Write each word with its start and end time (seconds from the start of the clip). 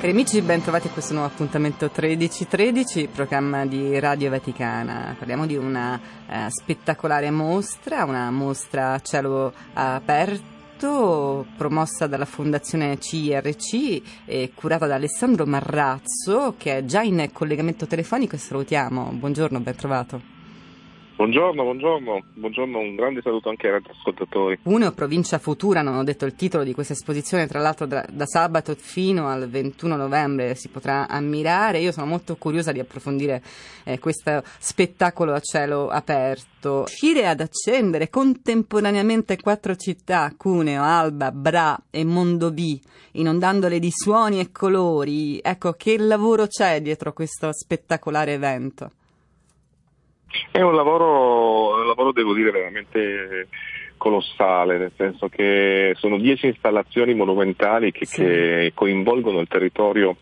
Cari 0.00 0.12
amici, 0.12 0.40
ben 0.40 0.62
trovati 0.62 0.86
a 0.86 0.90
questo 0.92 1.12
nuovo 1.12 1.28
appuntamento 1.28 1.90
1313, 1.94 3.08
programma 3.08 3.66
di 3.66 3.98
Radio 3.98 4.30
Vaticana. 4.30 5.14
Parliamo 5.18 5.44
di 5.44 5.56
una 5.56 6.00
eh, 6.26 6.46
spettacolare 6.48 7.30
mostra, 7.30 8.04
una 8.04 8.30
mostra 8.30 8.94
a 8.94 9.00
cielo 9.00 9.52
aperto 9.74 11.44
promossa 11.54 12.06
dalla 12.06 12.24
Fondazione 12.24 12.96
CRC 12.96 14.00
e 14.24 14.52
curata 14.54 14.86
da 14.86 14.94
Alessandro 14.94 15.44
Marrazzo 15.44 16.54
che 16.56 16.78
è 16.78 16.84
già 16.86 17.02
in 17.02 17.28
collegamento 17.30 17.86
telefonico 17.86 18.36
e 18.36 18.38
salutiamo. 18.38 19.10
Buongiorno, 19.12 19.60
ben 19.60 19.76
trovato. 19.76 20.39
Buongiorno, 21.20 21.64
buongiorno, 21.64 22.22
buongiorno, 22.32 22.78
un 22.78 22.94
grande 22.94 23.20
saluto 23.20 23.50
anche 23.50 23.66
ai 23.66 23.74
radioascoltatori. 23.74 24.60
Cuneo, 24.62 24.92
provincia 24.92 25.36
futura, 25.36 25.82
non 25.82 25.96
ho 25.96 26.02
detto 26.02 26.24
il 26.24 26.34
titolo 26.34 26.64
di 26.64 26.72
questa 26.72 26.94
esposizione, 26.94 27.46
tra 27.46 27.60
l'altro 27.60 27.84
da, 27.84 28.06
da, 28.10 28.24
sabato 28.24 28.74
fino 28.74 29.28
al 29.28 29.46
21 29.46 29.96
novembre 29.96 30.54
si 30.54 30.70
potrà 30.70 31.08
ammirare. 31.08 31.80
Io 31.80 31.92
sono 31.92 32.06
molto 32.06 32.36
curiosa 32.36 32.72
di 32.72 32.80
approfondire 32.80 33.42
eh, 33.84 33.98
questo 33.98 34.42
spettacolo 34.58 35.34
a 35.34 35.40
cielo 35.40 35.88
aperto. 35.90 36.84
Riuscire 36.86 37.26
ad 37.26 37.40
accendere 37.40 38.08
contemporaneamente 38.08 39.36
quattro 39.36 39.76
città, 39.76 40.32
Cuneo, 40.34 40.82
Alba, 40.82 41.32
Bra 41.32 41.78
e 41.90 42.02
Mondovì, 42.02 42.80
inondandole 43.12 43.78
di 43.78 43.90
suoni 43.92 44.40
e 44.40 44.50
colori. 44.50 45.38
Ecco, 45.42 45.74
che 45.74 45.98
lavoro 45.98 46.46
c'è 46.46 46.80
dietro 46.80 47.12
questo 47.12 47.52
spettacolare 47.52 48.32
evento? 48.32 48.92
È 50.50 50.60
un 50.60 50.74
lavoro, 50.74 51.80
un 51.80 51.86
lavoro 51.86 52.12
devo 52.12 52.34
dire, 52.34 52.50
veramente 52.50 53.48
colossale, 53.96 54.78
nel 54.78 54.92
senso 54.96 55.28
che 55.28 55.94
sono 55.96 56.18
dieci 56.18 56.46
installazioni 56.46 57.14
monumentali 57.14 57.92
che, 57.92 58.06
sì. 58.06 58.22
che 58.22 58.72
coinvolgono 58.74 59.40
il 59.40 59.48
territorio 59.48 60.16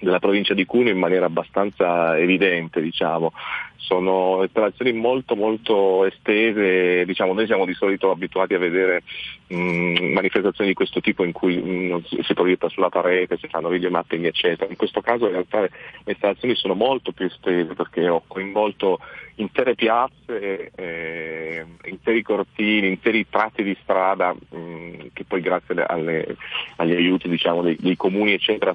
della 0.00 0.18
provincia 0.18 0.54
di 0.54 0.64
Cuneo 0.64 0.92
in 0.92 0.98
maniera 0.98 1.26
abbastanza 1.26 2.18
evidente, 2.18 2.80
diciamo. 2.80 3.32
Sono 3.76 4.42
installazioni 4.42 4.92
molto 4.92 5.36
molto 5.36 6.04
estese, 6.04 7.04
diciamo, 7.04 7.32
noi 7.32 7.46
siamo 7.46 7.64
di 7.64 7.74
solito 7.74 8.10
abituati 8.10 8.54
a 8.54 8.58
vedere 8.58 9.02
mh, 9.48 10.12
manifestazioni 10.12 10.70
di 10.70 10.74
questo 10.74 11.00
tipo 11.00 11.22
in 11.24 11.32
cui 11.32 11.56
mh, 11.56 12.22
si 12.22 12.34
proietta 12.34 12.68
sulla 12.68 12.88
parete, 12.88 13.38
si 13.38 13.46
fanno 13.48 13.68
videomapping 13.68 14.24
eccetera. 14.24 14.68
In 14.68 14.76
questo 14.76 15.00
caso 15.00 15.26
in 15.26 15.32
realtà 15.32 15.60
le 15.60 15.70
installazioni 16.04 16.56
sono 16.56 16.74
molto 16.74 17.12
più 17.12 17.26
estese 17.26 17.74
perché 17.74 18.08
ho 18.08 18.22
coinvolto 18.26 18.98
intere 19.36 19.74
piazze, 19.74 20.72
eh, 20.74 21.64
interi 21.84 22.22
cortili, 22.22 22.88
interi 22.88 23.28
tratti 23.28 23.62
di 23.62 23.76
strada 23.82 24.32
mh, 24.34 25.08
che 25.12 25.24
poi 25.24 25.40
grazie 25.40 25.84
alle, 25.86 26.36
agli 26.76 26.92
aiuti 26.92 27.28
diciamo, 27.28 27.62
dei, 27.62 27.76
dei 27.78 27.96
comuni 27.96 28.32
eccetera 28.32 28.74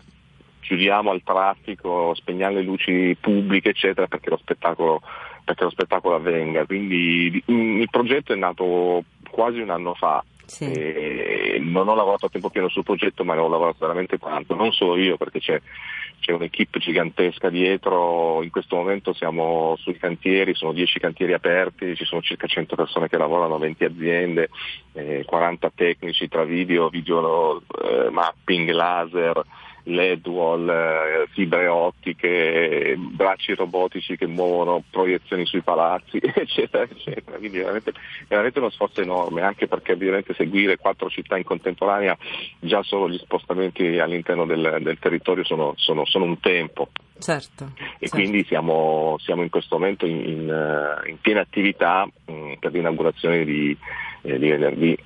chiudiamo 0.71 1.11
al 1.11 1.21
traffico, 1.21 2.13
spegniamo 2.13 2.55
le 2.55 2.61
luci 2.61 3.17
pubbliche, 3.19 3.71
eccetera, 3.71 4.07
perché 4.07 4.29
lo 4.29 4.37
spettacolo, 4.37 5.01
perché 5.43 5.65
lo 5.65 5.69
spettacolo 5.69 6.15
avvenga. 6.15 6.65
Quindi 6.65 7.43
il 7.45 7.89
progetto 7.91 8.31
è 8.31 8.37
nato 8.37 9.03
quasi 9.29 9.59
un 9.59 9.69
anno 9.69 9.93
fa. 9.95 10.23
Sì. 10.45 11.59
non 11.59 11.87
ho 11.87 11.95
lavorato 11.95 12.25
a 12.25 12.29
tempo 12.29 12.49
pieno 12.49 12.69
sul 12.69 12.83
progetto, 12.83 13.25
ma 13.25 13.33
ne 13.33 13.41
ho 13.41 13.49
lavorato 13.49 13.77
veramente 13.79 14.17
tanto, 14.17 14.55
non 14.55 14.71
solo 14.71 14.97
io, 14.97 15.15
perché 15.15 15.39
c'è, 15.39 15.61
c'è 16.19 16.31
un'equipe 16.33 16.79
gigantesca 16.79 17.49
dietro, 17.49 18.41
in 18.43 18.49
questo 18.49 18.75
momento 18.75 19.13
siamo 19.13 19.75
sui 19.77 19.97
cantieri, 19.97 20.53
sono 20.55 20.73
10 20.73 20.99
cantieri 20.99 21.33
aperti, 21.33 21.95
ci 21.95 22.03
sono 22.03 22.21
circa 22.21 22.47
100 22.47 22.75
persone 22.75 23.07
che 23.07 23.17
lavorano, 23.17 23.57
20 23.59 23.83
aziende, 23.85 24.49
eh, 24.93 25.23
40 25.25 25.71
tecnici 25.73 26.27
tra 26.27 26.43
video, 26.43 26.89
video 26.89 27.61
eh, 27.61 28.09
mapping, 28.09 28.69
laser, 28.71 29.41
LED 29.83 30.27
wall, 30.27 30.69
eh, 30.69 31.27
fibre 31.31 31.67
ottiche, 31.67 32.95
bracci 32.97 33.55
robotici 33.55 34.15
che 34.15 34.27
muovono 34.27 34.83
proiezioni 34.89 35.45
sui 35.45 35.61
palazzi, 35.61 36.19
eccetera, 36.21 36.83
eccetera. 36.83 37.37
Quindi 37.37 37.57
è 37.57 37.61
veramente, 37.61 37.93
veramente 38.27 38.59
uno 38.59 38.69
sforzo 38.69 39.01
enorme, 39.01 39.41
anche 39.41 39.67
perché 39.67 39.93
ovviamente 39.93 40.33
seguire 40.33 40.77
quattro 40.77 41.09
città 41.09 41.37
in 41.37 41.43
contemporanea, 41.43 42.17
già 42.59 42.83
solo 42.83 43.09
gli 43.09 43.17
spostamenti 43.17 43.99
all'interno 43.99 44.45
del, 44.45 44.79
del 44.81 44.99
territorio 44.99 45.43
sono, 45.43 45.73
sono, 45.77 46.05
sono, 46.05 46.25
un 46.25 46.39
tempo. 46.39 46.89
Certo. 47.17 47.71
E 47.75 48.07
certo. 48.07 48.15
quindi 48.15 48.43
siamo, 48.45 49.17
siamo, 49.19 49.43
in 49.43 49.49
questo 49.49 49.77
momento 49.77 50.05
in, 50.05 50.19
in, 50.19 50.49
eh, 50.49 51.09
in 51.09 51.19
piena 51.19 51.41
attività 51.41 52.05
mh, 52.05 52.31
mm, 52.31 52.53
per 52.59 52.71
l'inaugurazione 52.71 53.43
di, 53.43 53.77
eh, 54.23 54.39
di 54.39 54.49
venerdì 54.49 54.97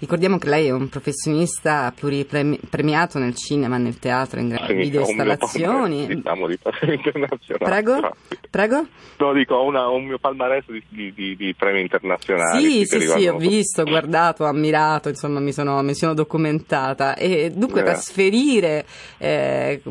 Ricordiamo 0.00 0.38
che 0.38 0.48
lei 0.48 0.68
è 0.68 0.70
un 0.70 0.88
professionista 0.88 1.92
pluripremiato 1.94 3.18
nel 3.18 3.34
cinema, 3.34 3.76
nel 3.76 3.98
teatro, 3.98 4.40
in 4.40 4.48
grandi 4.48 4.72
video 4.72 5.02
installazioni. 5.02 6.06
Diciamo 6.06 6.46
di 6.46 6.58
internazionale. 6.90 7.82
Prego? 7.82 8.16
Prego? 8.48 8.86
No, 9.18 9.34
dico, 9.34 9.56
ho, 9.56 9.66
una, 9.66 9.88
un 9.88 10.06
mio 10.06 10.18
palmarès 10.18 10.64
di, 10.88 11.12
di, 11.14 11.36
di, 11.36 11.54
premi 11.54 11.82
internazionali. 11.82 12.86
Sì, 12.86 12.86
sì, 12.86 13.00
sì, 13.08 13.26
ho 13.26 13.36
visto, 13.36 13.84
guardato, 13.84 14.46
ammirato, 14.46 15.10
insomma, 15.10 15.38
mi 15.38 15.52
sono, 15.52 15.82
mi 15.82 15.94
sono 15.94 16.14
documentata. 16.14 17.14
E 17.14 17.52
dunque, 17.54 17.82
eh. 17.82 17.84
trasferire 17.84 18.86
eh, 19.18 19.82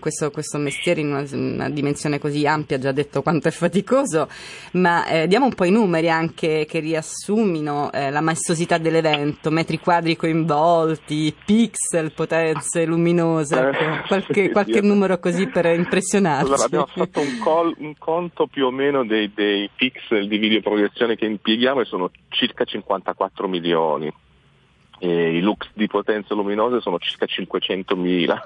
questo, 0.00 0.30
questo, 0.30 0.56
mestiere 0.56 1.02
in 1.02 1.08
una, 1.08 1.26
una, 1.30 1.68
dimensione 1.68 2.18
così 2.18 2.46
ampia, 2.46 2.78
già 2.78 2.92
detto 2.92 3.20
quanto 3.20 3.48
è 3.48 3.50
faticoso, 3.50 4.30
ma 4.72 5.06
eh, 5.06 5.26
diamo 5.26 5.44
un 5.44 5.54
po' 5.54 5.64
i 5.64 5.70
numeri 5.70 6.08
anche 6.08 6.64
che 6.66 6.80
riassumino 6.80 7.92
eh, 7.92 8.10
la 8.10 8.22
maestosità 8.22 8.78
dell'evento 8.78 9.41
metri 9.50 9.78
quadri 9.78 10.16
coinvolti, 10.16 11.34
pixel, 11.44 12.12
potenze 12.12 12.84
luminose, 12.84 13.58
ecco, 13.58 13.78
eh, 13.78 14.02
qualche, 14.06 14.50
qualche 14.50 14.80
numero 14.80 15.18
così 15.18 15.48
per 15.48 15.66
impressionarci. 15.66 16.46
Allora, 16.46 16.64
abbiamo 16.64 16.86
fatto 16.86 17.20
un, 17.20 17.38
col, 17.38 17.74
un 17.78 17.94
conto 17.98 18.46
più 18.46 18.66
o 18.66 18.70
meno 18.70 19.04
dei, 19.04 19.32
dei 19.34 19.68
pixel 19.74 20.28
di 20.28 20.38
videoproiezione 20.38 21.16
che 21.16 21.26
impieghiamo 21.26 21.80
e 21.80 21.84
sono 21.84 22.10
circa 22.28 22.64
54 22.64 23.48
milioni. 23.48 24.12
E 24.98 25.36
I 25.36 25.40
lux 25.40 25.68
di 25.74 25.88
potenza 25.88 26.34
luminose 26.34 26.80
sono 26.80 26.98
circa 26.98 27.26
500.000. 27.26 28.40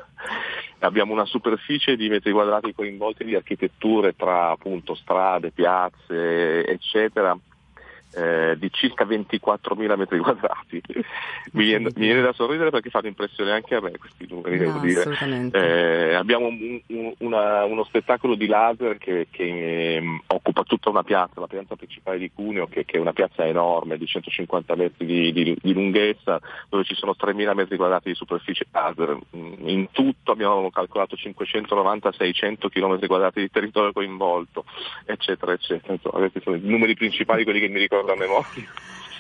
Abbiamo 0.79 1.13
una 1.13 1.27
superficie 1.27 1.97
di 1.97 2.09
metri 2.09 2.33
quadrati 2.33 2.73
coinvolti 2.75 3.25
di 3.25 3.35
architetture 3.35 4.15
tra 4.17 4.51
appunto 4.51 4.95
strade, 4.95 5.51
piazze, 5.51 6.67
eccetera, 6.67 7.37
eh, 8.17 8.57
di 8.59 8.71
circa 8.73 9.05
24.000 9.05 9.97
metri 9.97 10.19
quadrati. 10.19 10.81
mi, 11.53 11.65
viene, 11.65 11.91
mi, 11.95 12.07
viene, 12.07 12.23
da 12.23 12.33
sorridere 12.33 12.71
perché 12.71 12.89
fanno 12.89 13.09
impressione 13.09 13.53
anche 13.53 13.75
a 13.75 13.81
me 13.81 13.93
questi 13.99 14.27
numeri, 14.29 14.57
no, 14.57 14.65
devo 14.65 14.79
dire. 14.79 15.51
Eh, 15.53 16.15
abbiamo 16.15 16.47
un, 16.47 16.81
un, 16.87 17.15
una, 17.19 17.65
uno 17.65 17.85
spettacolo 17.85 18.35
di 18.35 18.47
laser 18.47 18.97
che, 18.97 19.27
che 19.31 19.99
um, 20.01 20.21
occupa 20.29 20.63
tutta 20.63 20.89
una 20.89 21.03
piazza, 21.03 21.41
la 21.41 21.47
piazza 21.47 21.77
principale 21.77 22.19
di 22.19 22.31
Cuneo, 22.33 22.67
che, 22.67 22.87
che, 22.87 22.97
è 22.97 23.01
una 23.01 23.13
piazza 23.13 23.45
enorme 23.45 23.99
di 23.99 24.07
150 24.07 24.75
metri 24.77 25.05
di, 25.05 25.33
di, 25.33 25.57
di 25.61 25.73
lunghezza, 25.75 26.41
dove 26.71 26.85
ci 26.85 26.95
sono 26.95 27.15
3.000 27.19 27.55
metri 27.55 27.77
quadrati 27.77 28.09
di 28.09 28.15
superficie 28.15 28.67
laser. 28.71 29.19
Mm, 29.37 29.69
in 29.69 29.91
tutto 29.93 30.33
abbiamo 30.33 30.71
calcolato 30.71 31.17
590-600 31.17 32.69
km 32.71 33.07
quadrati 33.07 33.41
di 33.41 33.51
territorio 33.51 33.93
coinvolto, 33.93 34.65
eccetera, 35.05 35.53
eccetera. 35.53 35.93
Insomma, 35.93 36.19
questi 36.19 36.41
sono 36.43 36.57
i 36.57 36.61
numeri 36.61 36.95
principali, 36.95 37.45
quelli 37.45 37.61
che 37.61 37.69
mi 37.69 37.79
ricordo 37.79 38.06
la 38.07 38.17
memoria. 38.17 38.65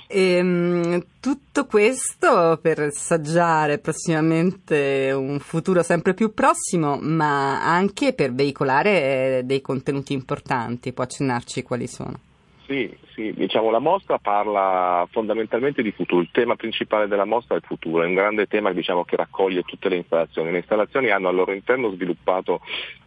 E, 0.08 0.40
um, 0.40 1.04
tutto 1.20 1.66
questo 1.66 2.58
per 2.62 2.78
assaggiare 2.78 3.78
prossimamente 3.78 5.12
un 5.12 5.40
futuro 5.40 5.82
sempre 5.82 6.14
più 6.14 6.32
prossimo, 6.32 6.98
ma 7.00 7.64
anche 7.64 8.12
per 8.12 8.32
veicolare 8.32 9.42
dei 9.44 9.60
contenuti 9.60 10.12
importanti. 10.12 10.92
Può 10.92 11.02
accennarci 11.02 11.62
quali 11.62 11.88
sono? 11.88 12.20
Sì, 12.66 12.92
sì, 13.14 13.32
diciamo 13.32 13.70
la 13.70 13.78
mostra 13.78 14.18
parla 14.18 15.06
fondamentalmente 15.12 15.82
di 15.82 15.92
futuro, 15.92 16.20
il 16.20 16.30
tema 16.32 16.56
principale 16.56 17.06
della 17.06 17.24
mostra 17.24 17.54
è 17.54 17.58
il 17.58 17.64
futuro, 17.64 18.02
è 18.02 18.06
un 18.06 18.14
grande 18.14 18.46
tema 18.46 18.72
diciamo, 18.72 19.04
che 19.04 19.14
raccoglie 19.14 19.62
tutte 19.62 19.88
le 19.88 19.96
installazioni. 19.96 20.50
Le 20.50 20.58
installazioni 20.58 21.10
hanno 21.10 21.28
al 21.28 21.36
loro 21.36 21.52
interno 21.52 21.90
sviluppato 21.90 22.60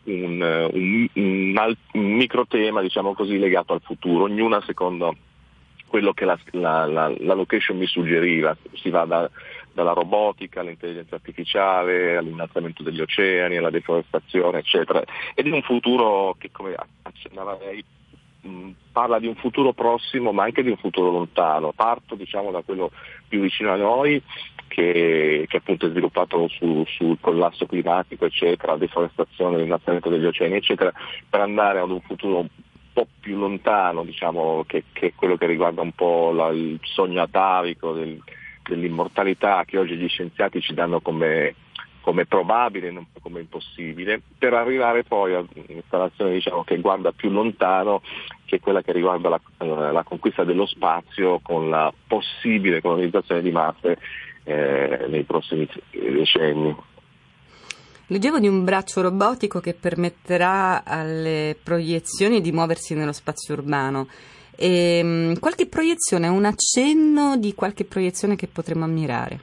un, 0.04 0.70
un, 0.72 1.10
un, 1.14 1.76
un 1.94 2.12
micro 2.14 2.46
tema 2.48 2.82
diciamo 2.82 3.14
così, 3.14 3.38
legato 3.38 3.74
al 3.74 3.82
futuro, 3.82 4.24
ognuna 4.24 4.62
secondo 4.66 5.16
quello 5.90 6.14
che 6.14 6.24
la, 6.24 6.40
la, 6.52 6.86
la, 6.86 7.14
la 7.18 7.34
location 7.34 7.78
mi 7.78 7.88
suggeriva, 7.88 8.56
si 8.76 8.90
va 8.90 9.04
da, 9.06 9.30
dalla 9.74 9.94
robotica 9.94 10.62
all'intelligenza 10.62 11.16
artificiale, 11.16 12.16
all'innalzamento 12.16 12.84
degli 12.84 13.02
oceani, 13.02 13.58
alla 13.58 13.70
deforestazione, 13.70 14.60
eccetera. 14.60 15.04
Ed 15.34 15.48
è 15.48 15.52
un 15.52 15.64
futuro 15.64 16.36
che, 16.38 16.50
come 16.52 16.76
accennava 17.02 17.58
lei, 17.60 17.84
parla 18.92 19.20
di 19.20 19.28
un 19.28 19.36
futuro 19.36 19.74
prossimo 19.74 20.32
ma 20.32 20.44
anche 20.44 20.64
di 20.64 20.70
un 20.70 20.78
futuro 20.78 21.12
lontano. 21.12 21.74
Parto 21.74 22.16
diciamo, 22.16 22.52
da 22.52 22.62
quello 22.62 22.92
più 23.28 23.42
vicino 23.42 23.74
a 23.74 23.76
noi 23.76 24.22
che, 24.68 25.46
che 25.48 25.58
appunto 25.58 25.88
è 25.88 25.90
sviluppato 25.90 26.48
su, 26.48 26.84
sul 26.88 27.18
collasso 27.20 27.66
climatico, 27.66 28.26
eccetera, 28.26 28.74
la 28.74 28.78
deforestazione, 28.78 29.58
l'innalzamento 29.58 30.10
degli 30.10 30.26
oceani, 30.26 30.56
eccetera, 30.56 30.94
per 31.30 31.42
andare 31.42 31.80
ad 31.80 31.90
un 31.90 32.02
futuro 32.02 32.46
po' 32.94 33.08
più 33.20 33.38
lontano, 33.38 34.04
diciamo, 34.04 34.64
che, 34.68 34.86
che 34.92 35.14
quello 35.16 35.38
che 35.38 35.46
riguarda 35.46 35.82
un 35.82 35.92
po' 35.92 36.32
la, 36.32 36.50
il 36.50 36.80
sogno 36.84 37.22
atavico 37.22 37.94
del, 37.94 38.22
dell'immortalità 38.64 39.64
che 39.66 39.78
oggi 39.78 39.96
gli 39.96 40.08
scienziati 40.08 40.62
ci 40.62 40.74
danno 40.74 41.02
come 41.02 41.56
come 42.02 42.26
probabile, 42.26 42.92
non 42.92 43.06
come 43.22 43.42
impossibile, 43.42 44.22
per 44.38 44.54
arrivare 44.54 45.04
poi 45.04 45.36
a 45.36 45.44
un'installazione 45.54 46.32
diciamo, 46.32 46.64
che 46.64 46.80
guarda 46.80 47.12
più 47.12 47.30
lontano, 47.30 48.02
che 48.46 48.56
è 48.56 48.60
quella 48.60 48.82
che 48.82 48.94
riguarda 48.94 49.30
la, 49.30 49.40
eh, 49.60 49.92
la 49.92 50.04
conquista 50.04 50.44
dello 50.44 50.66
spazio 50.66 51.40
con 51.44 51.70
la 51.70 51.94
possibile 52.08 52.82
colonizzazione 52.82 53.42
di 53.42 53.52
Marte 53.52 54.00
eh, 54.44 55.06
nei 55.08 55.24
prossimi 55.24 55.68
decenni. 55.92 56.76
Leggevo 58.12 58.40
di 58.40 58.48
un 58.48 58.64
braccio 58.64 59.02
robotico 59.02 59.60
che 59.60 59.76
permetterà 59.76 60.84
alle 60.84 61.56
proiezioni 61.62 62.42
di 62.42 62.52
muoversi 62.52 62.96
nello 62.96 63.12
spazio 63.12 63.54
urbano. 63.54 64.08
E, 64.56 64.98
ehm, 64.98 65.40
qualche 65.40 65.68
proiezione, 65.68 66.28
un 66.28 66.46
accenno 66.46 67.38
di 67.38 67.54
qualche 67.54 67.86
proiezione 67.86 68.36
che 68.36 68.48
potremmo 68.48 68.86
ammirare? 68.86 69.42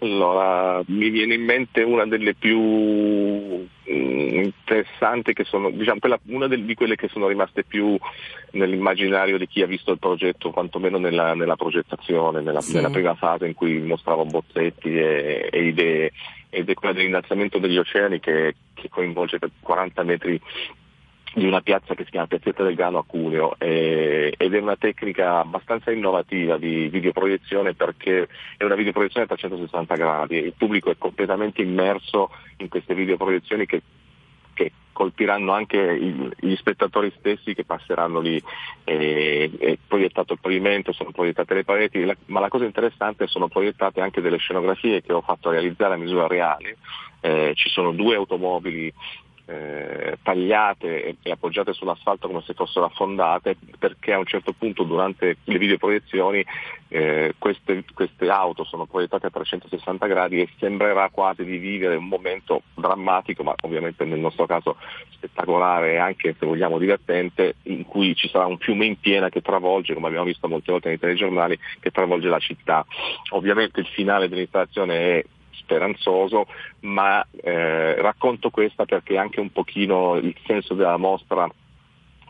Allora, 0.00 0.82
mi 0.88 1.08
viene 1.08 1.34
in 1.34 1.44
mente 1.44 1.82
una 1.82 2.06
delle 2.06 2.34
più 2.34 2.60
mm, 2.60 3.66
interessanti 4.42 5.32
che 5.32 5.44
sono, 5.44 5.70
diciamo, 5.70 6.00
quella, 6.00 6.20
una 6.26 6.46
di 6.46 6.74
quelle 6.74 6.96
che 6.96 7.08
sono 7.08 7.28
rimaste 7.28 7.64
più 7.64 7.96
nell'immaginario 8.52 9.38
di 9.38 9.48
chi 9.48 9.62
ha 9.62 9.66
visto 9.66 9.90
il 9.90 9.98
progetto, 9.98 10.50
quantomeno 10.50 10.98
nella, 10.98 11.34
nella 11.34 11.56
progettazione, 11.56 12.42
nella, 12.42 12.60
sì. 12.60 12.74
nella, 12.74 12.90
prima 12.90 13.14
fase 13.14 13.46
in 13.46 13.54
cui 13.54 13.80
mostravo 13.80 14.24
bozzetti 14.26 14.94
e, 14.94 15.48
e 15.50 15.66
idee, 15.66 16.12
ed 16.50 16.68
è 16.68 16.74
quella 16.74 16.94
dell'innalzamento 16.94 17.58
degli 17.58 17.78
oceani 17.78 18.20
che, 18.20 18.54
che 18.74 18.88
coinvolge 18.88 19.38
per 19.38 19.50
40 19.60 20.02
metri 20.02 20.40
di 21.34 21.46
una 21.46 21.60
piazza 21.60 21.94
che 21.94 22.04
si 22.04 22.10
chiama 22.10 22.26
Piazzetta 22.26 22.64
del 22.64 22.74
Grano 22.74 22.98
a 22.98 23.04
Cuneo 23.04 23.54
eh, 23.58 24.32
ed 24.36 24.54
è 24.54 24.60
una 24.60 24.76
tecnica 24.76 25.40
abbastanza 25.40 25.90
innovativa 25.90 26.56
di 26.56 26.88
videoproiezione 26.88 27.74
perché 27.74 28.28
è 28.56 28.64
una 28.64 28.74
videoproiezione 28.74 29.26
a 29.26 29.28
360 29.28 29.94
gradi, 29.94 30.36
il 30.36 30.54
pubblico 30.56 30.90
è 30.90 30.96
completamente 30.96 31.62
immerso 31.62 32.30
in 32.58 32.68
queste 32.68 32.94
videoproiezioni 32.94 33.66
che 33.66 33.82
colpiranno 34.98 35.52
anche 35.52 36.34
gli 36.40 36.56
spettatori 36.56 37.12
stessi 37.20 37.54
che 37.54 37.64
passeranno 37.64 38.18
lì, 38.18 38.42
è 38.82 39.78
proiettato 39.86 40.32
il 40.32 40.40
pavimento, 40.40 40.92
sono 40.92 41.12
proiettate 41.12 41.54
le 41.54 41.62
pareti, 41.62 42.04
ma 42.26 42.40
la 42.40 42.48
cosa 42.48 42.64
interessante 42.64 43.22
è 43.22 43.26
che 43.26 43.32
sono 43.32 43.46
proiettate 43.46 44.00
anche 44.00 44.20
delle 44.20 44.38
scenografie 44.38 45.00
che 45.02 45.12
ho 45.12 45.20
fatto 45.20 45.50
realizzare 45.50 45.94
a 45.94 45.98
misura 45.98 46.26
reale, 46.26 46.78
eh, 47.20 47.52
ci 47.54 47.68
sono 47.68 47.92
due 47.92 48.16
automobili 48.16 48.92
eh, 49.48 50.18
tagliate 50.22 51.04
e, 51.04 51.16
e, 51.22 51.30
appoggiate 51.30 51.72
sull'asfalto 51.72 52.28
come 52.28 52.42
se 52.42 52.52
fossero 52.52 52.84
affondate 52.84 53.56
perché 53.78 54.12
a 54.12 54.18
un 54.18 54.26
certo 54.26 54.52
punto 54.52 54.82
durante 54.82 55.38
le 55.42 55.58
videoproiezioni 55.58 56.44
eh, 56.88 57.34
queste, 57.38 57.82
queste, 57.94 58.28
auto 58.28 58.64
sono 58.64 58.84
proiettate 58.84 59.26
a 59.26 59.30
360 59.30 60.06
gradi 60.06 60.42
e 60.42 60.50
sembrerà 60.58 61.08
quasi 61.08 61.44
di 61.44 61.56
vivere 61.56 61.96
un 61.96 62.08
momento 62.08 62.62
drammatico 62.74 63.42
ma 63.42 63.54
ovviamente 63.62 64.04
nel 64.04 64.18
nostro 64.18 64.44
caso 64.44 64.76
spettacolare 65.12 65.92
e 65.92 65.96
anche 65.96 66.36
se 66.38 66.44
vogliamo 66.44 66.76
divertente 66.76 67.54
in 67.64 67.86
cui 67.86 68.14
ci 68.14 68.28
sarà 68.28 68.44
un 68.44 68.58
fiume 68.58 68.84
in 68.84 69.00
piena 69.00 69.30
che 69.30 69.40
travolge 69.40 69.94
come 69.94 70.08
abbiamo 70.08 70.26
visto 70.26 70.46
molte 70.46 70.72
volte 70.72 70.88
nei 70.88 70.98
telegiornali 70.98 71.58
che 71.80 71.90
travolge 71.90 72.28
la 72.28 72.38
città. 72.38 72.84
Ovviamente 73.30 73.80
il 73.80 73.86
finale 73.86 74.28
dell'installazione 74.28 74.94
è 74.94 75.24
speranzoso, 75.58 76.46
ma 76.80 77.26
eh, 77.42 78.00
racconto 78.00 78.50
questa 78.50 78.84
perché 78.84 79.16
anche 79.16 79.40
un 79.40 79.50
pochino 79.50 80.16
il 80.16 80.36
senso 80.46 80.74
della 80.74 80.96
mostra 80.96 81.48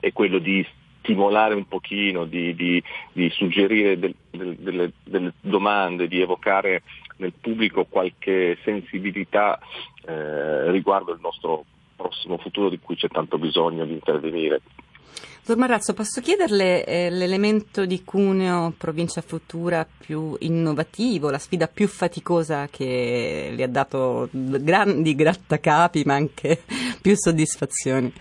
è 0.01 0.13
quello 0.13 0.39
di 0.39 0.67
stimolare 1.01 1.55
un 1.55 1.67
pochino, 1.67 2.25
di, 2.25 2.55
di, 2.55 2.83
di 3.13 3.31
suggerire 3.31 3.99
del, 3.99 4.15
del, 4.31 4.57
delle, 4.57 4.93
delle, 5.05 5.33
domande, 5.41 6.09
di 6.09 6.21
evocare 6.21 6.83
nel 7.17 7.33
pubblico 7.33 7.85
qualche 7.85 8.59
sensibilità 8.63 9.59
eh, 10.07 10.71
riguardo 10.71 11.13
il 11.13 11.21
nostro 11.21 11.65
prossimo 11.97 12.39
futuro 12.39 12.69
di 12.69 12.79
cui 12.79 12.95
c'è 12.95 13.09
tanto 13.09 13.39
bisogno 13.39 13.85
di 13.85 13.93
intervenire. 13.93 14.61
Dottor 15.49 15.67
Marrazzo, 15.67 15.95
posso 15.95 16.21
chiederle 16.21 16.85
eh, 16.85 17.09
l'elemento 17.09 17.87
di 17.87 18.05
Cuneo, 18.05 18.75
provincia 18.77 19.23
futura, 19.23 19.87
più 19.99 20.37
innovativo, 20.41 21.31
la 21.31 21.39
sfida 21.39 21.67
più 21.69 21.89
faticosa 21.89 22.69
che 22.71 23.51
le 23.55 23.63
ha 23.63 23.69
dato 23.69 24.29
grandi 24.31 25.15
grattacapi 25.15 26.03
ma 26.05 26.17
anche 26.17 26.61
più 27.01 27.17
soddisfazioni? 27.17 28.13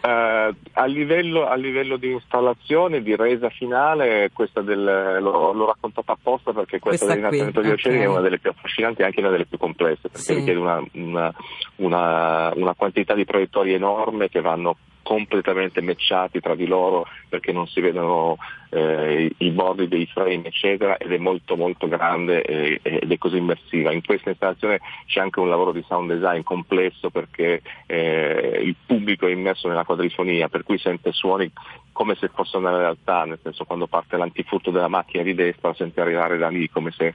Uh, 0.00 0.54
a, 0.72 0.84
livello, 0.86 1.46
a, 1.46 1.54
livello, 1.54 1.98
di 1.98 2.12
installazione, 2.12 3.02
di 3.02 3.14
resa 3.14 3.50
finale, 3.50 4.30
questa 4.32 4.62
del, 4.62 4.82
l'ho, 5.20 5.52
l'ho 5.52 5.66
raccontata 5.66 6.12
apposta 6.12 6.54
perché 6.54 6.78
questa, 6.78 7.04
questa 7.04 7.06
dell'innalzamento 7.06 7.60
degli 7.60 7.72
oceani 7.72 7.96
okay. 7.96 8.08
è 8.08 8.10
una 8.10 8.20
delle 8.22 8.38
più 8.38 8.48
affascinanti 8.48 9.02
e 9.02 9.04
anche 9.04 9.20
una 9.20 9.30
delle 9.30 9.44
più 9.44 9.58
complesse, 9.58 10.08
perché 10.08 10.18
sì. 10.18 10.34
richiede 10.34 10.58
una, 10.58 10.82
una, 10.92 11.34
una, 11.76 12.52
una 12.54 12.74
quantità 12.74 13.12
di 13.12 13.26
proiettori 13.26 13.74
enorme 13.74 14.30
che 14.30 14.40
vanno 14.40 14.76
completamente 15.04 15.80
matchati 15.80 16.40
tra 16.40 16.56
di 16.56 16.66
loro 16.66 17.06
perché 17.28 17.52
non 17.52 17.68
si 17.68 17.80
vedono 17.80 18.38
eh, 18.70 19.32
i 19.36 19.50
bordi 19.50 19.86
dei 19.86 20.06
frame 20.06 20.46
eccetera 20.46 20.96
ed 20.96 21.12
è 21.12 21.18
molto 21.18 21.56
molto 21.56 21.86
grande 21.86 22.42
eh, 22.42 22.80
ed 22.82 23.12
è 23.12 23.18
così 23.18 23.36
immersiva. 23.36 23.92
In 23.92 24.04
questa 24.04 24.30
installazione 24.30 24.80
c'è 25.06 25.20
anche 25.20 25.38
un 25.38 25.48
lavoro 25.48 25.70
di 25.70 25.84
sound 25.86 26.12
design 26.12 26.42
complesso 26.42 27.10
perché 27.10 27.62
eh, 27.86 28.60
il 28.64 28.74
pubblico 28.84 29.28
è 29.28 29.30
immerso 29.30 29.68
nella 29.68 29.84
quadrifonia 29.84 30.48
per 30.48 30.64
cui 30.64 30.78
sente 30.78 31.12
suoni 31.12 31.50
come 31.92 32.16
se 32.16 32.28
fossero 32.34 32.60
nella 32.64 32.78
realtà, 32.78 33.24
nel 33.24 33.38
senso 33.40 33.64
quando 33.64 33.86
parte 33.86 34.16
l'antifurto 34.16 34.72
della 34.72 34.88
macchina 34.88 35.22
di 35.22 35.34
destra 35.34 35.72
sente 35.74 36.00
arrivare 36.00 36.38
da 36.38 36.48
lì 36.48 36.68
come 36.68 36.90
se, 36.90 37.14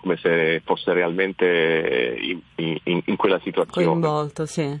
come 0.00 0.18
se 0.18 0.60
fosse 0.64 0.92
realmente 0.92 2.18
in, 2.20 2.78
in, 2.84 3.00
in 3.06 3.16
quella 3.16 3.40
situazione. 3.42 3.86
Coinvolto, 3.86 4.44
sì. 4.44 4.78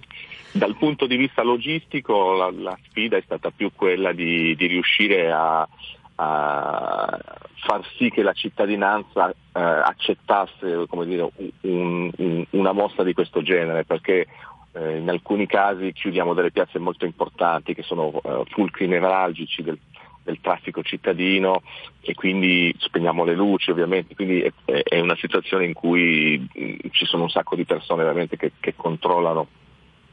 Dal 0.52 0.76
punto 0.76 1.06
di 1.06 1.16
vista 1.16 1.42
logistico 1.42 2.32
la, 2.32 2.50
la 2.50 2.78
sfida 2.88 3.16
è 3.16 3.22
stata 3.24 3.50
più 3.50 3.70
quella 3.74 4.12
di, 4.12 4.56
di 4.56 4.66
riuscire 4.66 5.30
a, 5.30 5.68
a, 6.16 7.18
far 7.54 7.86
sì 7.96 8.10
che 8.10 8.22
la 8.22 8.32
cittadinanza 8.32 9.30
eh, 9.30 9.34
accettasse 9.52 10.86
dire, 11.04 11.30
un, 11.62 12.10
un, 12.16 12.46
una 12.50 12.72
mossa 12.72 13.02
di 13.02 13.12
questo 13.12 13.42
genere, 13.42 13.84
perché 13.84 14.26
eh, 14.72 14.96
in 14.96 15.08
alcuni 15.08 15.46
casi 15.46 15.92
chiudiamo 15.92 16.34
delle 16.34 16.50
piazze 16.50 16.78
molto 16.78 17.04
importanti 17.04 17.74
che 17.74 17.82
sono 17.82 18.20
eh, 18.22 18.42
fulcri 18.48 18.86
nevralgici 18.86 19.62
del, 19.62 19.78
del 20.22 20.40
traffico 20.40 20.82
cittadino 20.82 21.62
e 22.00 22.14
quindi 22.14 22.74
spegniamo 22.78 23.24
le 23.24 23.34
luci 23.34 23.70
ovviamente, 23.70 24.14
quindi 24.14 24.40
è, 24.40 24.52
è 24.64 25.00
una 25.00 25.16
situazione 25.16 25.64
in 25.64 25.72
cui 25.72 26.48
mh, 26.52 26.88
ci 26.90 27.04
sono 27.06 27.24
un 27.24 27.30
sacco 27.30 27.54
di 27.54 27.64
persone 27.64 28.02
veramente 28.02 28.36
che, 28.36 28.52
che 28.60 28.74
controllano 28.74 29.46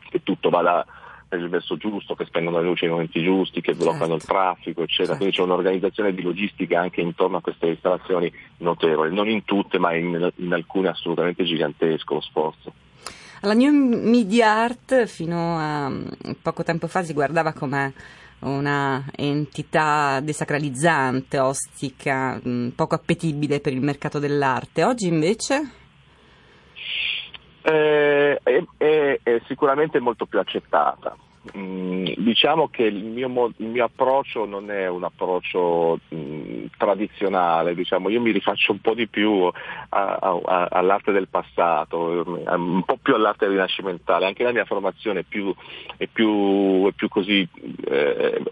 che 0.10 0.24
tutto 0.24 0.50
vada 0.50 0.86
il 1.32 1.50
verso 1.50 1.76
giusto, 1.78 2.16
che 2.16 2.26
spengono 2.26 2.60
le 2.60 2.68
luci 2.68 2.86
nei 2.86 2.94
momenti 2.94 3.22
giusti, 3.22 3.62
che 3.62 3.74
bloccano 3.74 4.00
certo. 4.00 4.16
il 4.16 4.24
traffico, 4.24 4.82
eccetera. 4.84 4.96
Certo. 4.96 5.18
Quindi 5.18 5.36
c'è 5.36 5.44
un'organizzazione 5.44 6.14
di 6.14 6.22
logistica 6.22 6.80
anche 6.80 7.02
intorno 7.02 7.38
a 7.38 7.42
queste 7.42 7.68
installazioni 7.68 8.32
notevole, 8.58 9.10
non 9.10 9.28
in 9.28 9.44
tutte, 9.44 9.78
ma 9.78 9.94
in, 9.94 10.32
in 10.36 10.54
alcune 10.54 10.90
assolutamente 10.90 11.44
gigantesco 11.44 12.14
lo 12.14 12.22
sforzo. 12.22 12.74
La 13.42 13.54
New 13.54 13.72
Media 13.72 14.50
Art 14.50 15.06
fino 15.06 15.58
a 15.58 15.90
mm, 15.90 16.06
poco 16.42 16.64
tempo 16.64 16.88
fa 16.88 17.04
si 17.04 17.14
guardava 17.14 17.54
come 17.54 17.94
una 18.40 19.04
entità 19.16 20.20
desacralizzante, 20.22 21.40
ostica, 21.40 22.40
mm, 22.48 22.70
poco 22.70 22.96
appetibile 22.96 23.60
per 23.60 23.74
il 23.74 23.82
mercato 23.82 24.20
dell'arte. 24.20 24.84
Oggi 24.84 25.08
invece? 25.08 25.84
Eh, 27.68 28.40
è, 28.44 29.20
è, 29.24 29.42
sicuramente 29.48 30.00
molto 30.00 30.28
più 30.28 30.40
accettata. 30.40 31.18
Mm, 31.58 32.06
diciamo 32.18 32.70
che 32.70 32.84
il 32.84 33.04
mio, 33.04 33.52
il 33.58 33.68
mio, 33.68 33.86
approccio 33.86 34.46
non 34.46 34.70
è 34.70 34.88
un 34.88 35.04
approccio 35.04 36.00
mh, 36.10 36.16
mm, 36.16 36.66
tradizionale, 36.78 37.74
diciamo. 37.74 38.10
io 38.10 38.22
mi 38.22 38.32
rifaccio 38.32 38.72
un 38.72 38.82
po' 38.82 38.94
di 38.94 39.08
più 39.08 39.50
a, 39.90 40.18
a, 40.20 40.68
all'arte 40.72 41.12
del 41.12 41.28
passato, 41.28 42.24
un 42.48 42.84
po' 42.86 42.98
più 43.02 43.16
all'arte 43.16 43.48
rinascimentale, 43.48 44.28
anche 44.28 44.44
la 44.44 44.52
mia 44.52 44.66
formazione 44.66 45.22
è 45.22 45.26
più, 45.28 45.54
è 45.98 46.06
più, 46.06 46.88
è 46.88 46.92
più 46.92 47.08
così 47.08 47.48
eh, 47.86 48.44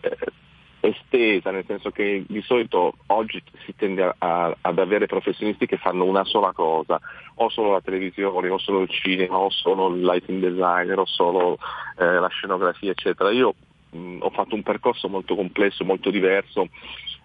estesa, 0.83 1.49
nel 1.51 1.63
senso 1.65 1.91
che 1.91 2.25
di 2.27 2.41
solito 2.41 2.95
oggi 3.07 3.41
si 3.63 3.73
tende 3.75 4.13
a, 4.17 4.55
ad 4.59 4.79
avere 4.79 5.05
professionisti 5.05 5.65
che 5.65 5.77
fanno 5.77 6.03
una 6.03 6.25
sola 6.25 6.51
cosa, 6.51 6.99
o 7.35 7.49
solo 7.49 7.71
la 7.71 7.81
televisione, 7.81 8.49
o 8.49 8.57
solo 8.57 8.81
il 8.81 8.89
cinema, 8.89 9.37
o 9.37 9.49
solo 9.49 9.95
il 9.95 10.01
lighting 10.01 10.41
designer, 10.41 10.99
o 10.99 11.05
solo 11.05 11.57
eh, 11.97 12.05
la 12.05 12.27
scenografia, 12.27 12.91
eccetera. 12.91 13.31
Io 13.31 13.55
mh, 13.91 14.17
ho 14.19 14.29
fatto 14.31 14.55
un 14.55 14.63
percorso 14.63 15.07
molto 15.07 15.35
complesso, 15.35 15.85
molto 15.85 16.09
diverso, 16.09 16.67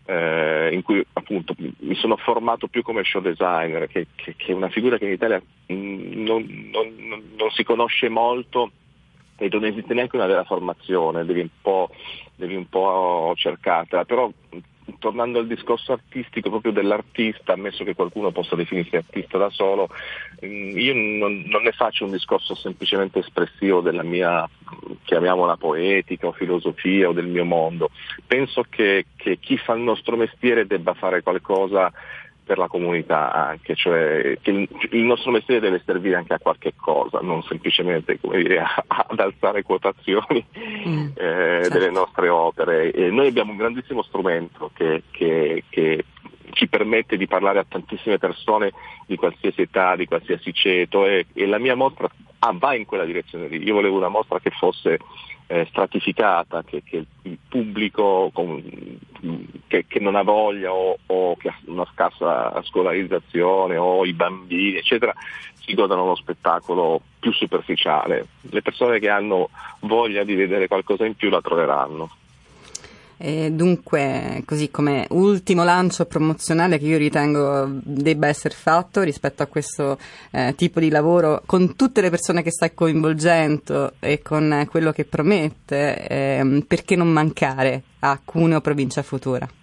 eh, 0.07 0.71
in 0.73 0.83
cui 0.83 1.05
appunto 1.15 1.55
mi 1.59 1.97
sono 1.97 2.17
formato 2.17 2.69
più 2.69 2.83
come 2.83 3.03
show 3.03 3.21
designer, 3.21 3.89
che, 3.89 4.07
che, 4.15 4.37
che 4.37 4.53
è 4.53 4.55
una 4.55 4.71
figura 4.71 4.99
che 4.99 5.07
in 5.07 5.13
Italia 5.13 5.43
mh, 5.67 5.75
non, 5.75 6.71
non, 6.73 7.33
non 7.37 7.51
si 7.51 7.65
conosce 7.65 8.09
molto 8.09 8.71
e 9.39 9.49
non 9.51 9.65
esiste 9.65 9.95
neanche 9.95 10.17
una 10.17 10.27
vera 10.27 10.45
formazione, 10.45 11.25
devi 11.25 11.41
un 11.41 11.49
po', 11.63 11.91
devi 12.35 12.57
un 12.57 12.69
po 12.69 13.33
cercartela, 13.37 14.05
però 14.05 14.31
tornando 14.99 15.39
al 15.39 15.47
discorso 15.47 15.93
artistico 15.93 16.51
proprio 16.51 16.73
dell'artista, 16.73 17.53
ammesso 17.53 17.85
che 17.85 17.95
qualcuno 17.95 18.31
possa 18.31 18.57
definirsi 18.57 18.97
artista 18.97 19.39
da 19.39 19.51
solo, 19.51 19.89
mm, 20.45 20.79
io 20.79 20.95
non, 20.95 21.45
non, 21.47 21.63
ne 21.63 21.73
faccio 21.73 22.05
un 22.05 22.11
discorso 22.11 22.55
semplicemente 22.55 23.21
espressivo 23.21 23.81
della 23.81 24.03
mia, 24.03 24.49
chiamiamola 25.05 25.57
poetica 25.57 26.29
o 26.29 26.33
filosofia 26.33 27.09
o 27.09 27.13
del 27.13 27.27
mio 27.27 27.45
mondo. 27.45 27.91
Penso 28.27 28.65
che, 28.69 29.07
che 29.17 29.39
chi 29.39 29.57
fa 29.57 29.75
il 29.75 29.83
nostro 29.83 30.17
mestiere 30.17 30.67
debba 30.67 30.95
fare 30.95 31.23
qualcosa 31.23 31.93
per 32.49 32.57
la 32.57 32.67
comunità 32.67 33.31
anche, 33.31 33.75
cioè 33.75 34.39
che 34.41 34.69
il 34.93 35.05
nostro 35.05 35.31
mestiere 35.31 35.61
deve 35.61 35.83
servire 35.85 36.17
anche 36.17 36.33
a 36.33 36.39
qualche 36.39 36.73
cosa, 36.75 37.19
non 37.21 37.43
semplicemente 37.43 38.19
dire, 38.23 38.65
ad 38.87 39.21
alzare 39.21 39.63
quotazioni 39.63 40.43
mm, 40.59 41.09
eh, 41.09 41.13
certo. 41.15 41.69
delle 41.69 41.91
nostre 41.91 42.31
opere. 42.31 42.91
E 42.91 43.11
noi 43.11 43.27
abbiamo 43.27 43.51
un 43.51 43.59
grandissimo 43.59 44.03
strumento 44.03 44.71
che, 44.73 45.03
che, 45.11 45.65
che 45.69 46.07
ci 46.53 46.69
permette 46.69 47.19
di 47.19 47.27
parlare 47.27 47.59
a 47.59 47.67
tantissime 47.69 48.17
persone 48.17 48.73
di 49.07 49.17
qualsiasi 49.17 49.61
età, 49.61 49.95
di 49.95 50.07
qualsiasi 50.07 50.51
ceto 50.55 51.05
e, 51.05 51.27
e 51.35 51.45
la 51.45 51.59
mia 51.59 51.75
mostra 51.75 52.09
ah, 52.39 52.55
va 52.59 52.75
in 52.75 52.87
quella 52.87 53.05
direzione 53.05 53.49
lì. 53.49 53.63
Io 53.63 53.75
volevo 53.75 53.99
una 53.99 54.09
mostra 54.09 54.41
che 54.41 54.51
fosse 54.59 54.99
eh, 55.49 55.67
stratificata, 55.71 56.63
che, 56.63 56.83
che, 56.85 57.05
il 57.23 57.39
pubblico 57.49 58.31
con, 58.33 58.63
che, 59.67 59.87
che, 59.89 59.99
non 59.99 60.15
ha 60.15 60.23
voglia 60.23 60.73
o, 60.73 60.99
o, 61.07 61.37
che 61.37 61.49
ha 61.49 61.59
una 61.67 61.87
scarsa 61.93 62.63
scolarizzazione 62.65 63.77
o 63.77 64.05
i 64.05 64.13
bambini, 64.13 64.77
eccetera, 64.77 65.13
si 65.55 65.75
godano 65.75 66.05
uno 66.05 66.17
spettacolo 66.17 67.01
più 67.19 67.33
superficiale. 67.33 68.27
Le 68.43 68.63
persone 68.63 68.99
che 68.99 69.09
hanno 69.09 69.49
voglia 69.81 70.23
di 70.23 70.35
vedere 70.35 70.69
qualcosa 70.69 71.07
in 71.07 71.15
più 71.15 71.31
la 71.31 71.41
troveranno. 71.41 72.11
E 73.21 73.51
dunque, 73.51 74.43
così 74.47 74.71
come 74.71 75.07
ultimo 75.11 75.65
lancio 75.65 76.07
promozionale 76.07 76.79
che 76.79 76.87
io 76.87 76.97
ritengo 76.97 77.69
debba 77.83 78.29
essere 78.29 78.55
fatto 78.55 79.03
rispetto 79.03 79.43
a 79.43 79.47
questo 79.47 79.99
eh, 80.31 80.55
tipo 80.57 80.79
di 80.79 80.89
lavoro, 80.89 81.43
con 81.45 81.75
tutte 81.75 82.01
le 82.01 82.11
persone 82.11 82.43
che 82.43 82.53
stai 82.53 82.75
coinvolgendo 82.75 83.95
e 83.99 84.23
con 84.23 84.67
quello 84.71 84.93
che 84.93 85.05
promette, 85.05 86.07
eh, 86.07 86.65
perché 86.67 86.95
non 86.95 87.09
mancare 87.09 87.83
a 88.01 88.21
Cuneo 88.25 88.61
Provincia 88.61 89.03
Futura? 89.03 89.58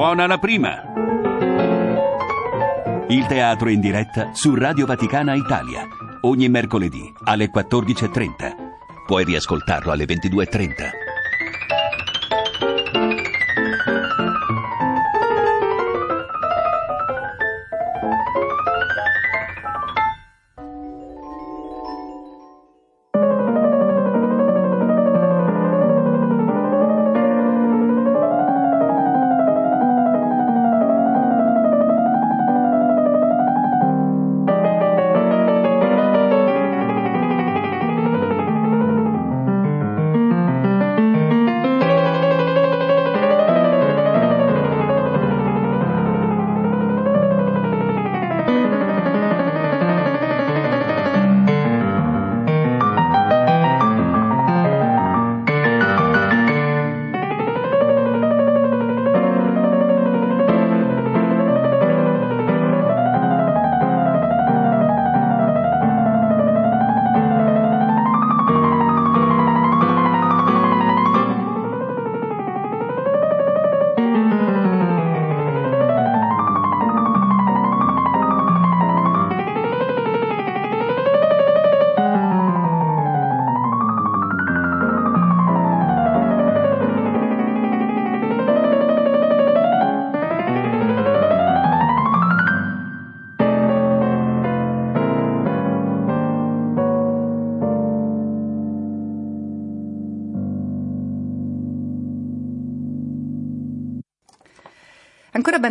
Suona 0.00 0.26
la 0.26 0.38
prima. 0.38 0.82
Il 3.08 3.26
teatro 3.26 3.68
in 3.68 3.80
diretta 3.80 4.32
su 4.32 4.54
Radio 4.54 4.86
Vaticana 4.86 5.34
Italia, 5.34 5.86
ogni 6.22 6.48
mercoledì 6.48 7.12
alle 7.24 7.50
14.30. 7.50 9.04
Puoi 9.04 9.24
riascoltarlo 9.24 9.92
alle 9.92 10.06
22.30. 10.06 11.09